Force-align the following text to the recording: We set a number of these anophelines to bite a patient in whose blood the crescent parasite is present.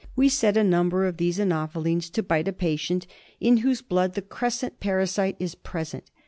We 0.15 0.29
set 0.29 0.57
a 0.57 0.63
number 0.63 1.05
of 1.05 1.17
these 1.17 1.37
anophelines 1.37 2.09
to 2.13 2.23
bite 2.23 2.47
a 2.47 2.53
patient 2.53 3.05
in 3.39 3.57
whose 3.57 3.83
blood 3.83 4.15
the 4.15 4.23
crescent 4.23 4.79
parasite 4.79 5.35
is 5.37 5.53
present. 5.53 6.05